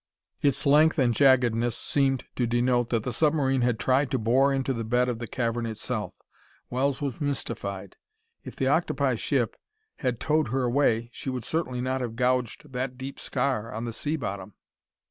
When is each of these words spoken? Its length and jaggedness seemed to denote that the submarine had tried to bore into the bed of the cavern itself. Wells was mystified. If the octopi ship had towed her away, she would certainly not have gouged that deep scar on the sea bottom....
Its 0.41 0.65
length 0.65 0.97
and 0.97 1.13
jaggedness 1.13 1.77
seemed 1.77 2.23
to 2.35 2.47
denote 2.47 2.89
that 2.89 3.03
the 3.03 3.13
submarine 3.13 3.61
had 3.61 3.77
tried 3.77 4.09
to 4.09 4.17
bore 4.17 4.51
into 4.51 4.73
the 4.73 4.83
bed 4.83 5.07
of 5.07 5.19
the 5.19 5.27
cavern 5.27 5.67
itself. 5.67 6.15
Wells 6.71 7.03
was 7.03 7.21
mystified. 7.21 7.97
If 8.43 8.55
the 8.55 8.65
octopi 8.65 9.13
ship 9.13 9.55
had 9.97 10.19
towed 10.19 10.47
her 10.47 10.63
away, 10.63 11.11
she 11.13 11.29
would 11.29 11.43
certainly 11.45 11.81
not 11.81 12.01
have 12.01 12.15
gouged 12.15 12.73
that 12.73 12.97
deep 12.97 13.19
scar 13.19 13.71
on 13.71 13.85
the 13.85 13.93
sea 13.93 14.15
bottom.... 14.15 14.55